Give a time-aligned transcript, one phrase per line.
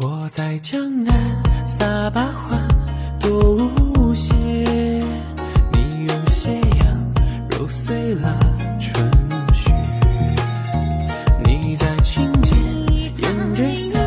[0.00, 1.12] 我在江南
[1.66, 2.68] 撒把欢，
[3.18, 3.56] 多
[3.96, 4.32] 无邪。
[5.72, 6.86] 你用斜阳
[7.50, 8.32] 揉碎了
[8.78, 9.04] 春。
[9.52, 9.74] 雪。
[11.44, 12.56] 你在清涧
[13.16, 14.00] 胭脂伞，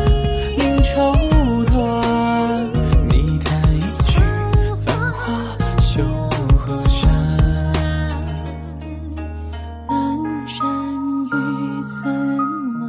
[0.56, 1.12] 凝愁
[1.66, 2.64] 短。
[3.10, 4.22] 你弹一曲
[4.86, 6.02] 繁华绣
[6.58, 7.12] 河山。
[9.86, 10.64] 南山
[11.26, 11.32] 渔
[11.84, 12.00] 村
[12.80, 12.88] 晚，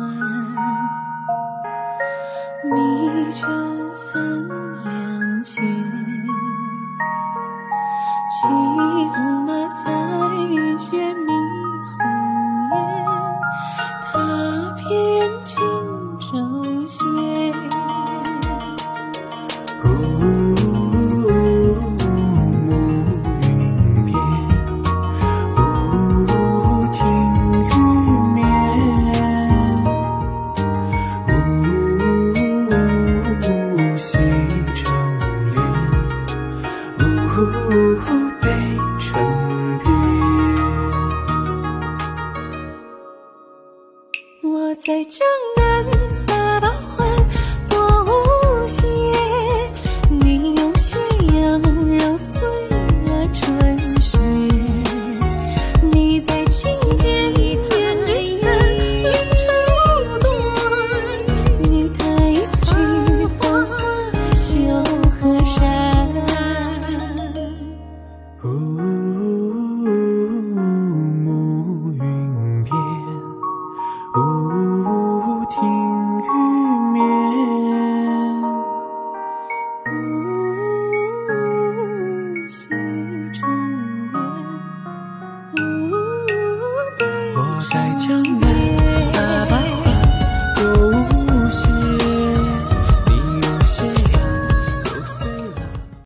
[2.74, 3.03] 你
[3.34, 3.48] 酒
[3.96, 5.64] 三两钱。
[8.30, 9.16] 骑红
[9.48, 9.52] 马
[9.84, 9.86] 在
[10.52, 11.32] 雨雪迷
[11.90, 11.98] 红
[12.70, 12.76] 颜，
[14.04, 14.12] 踏
[14.78, 14.86] 遍
[15.46, 15.52] 青
[16.20, 17.02] 州县。
[37.54, 37.72] 帘，雾
[38.42, 38.48] 北
[39.00, 39.08] 城
[39.80, 39.86] 边。
[44.42, 45.20] 我在江
[45.56, 45.62] 南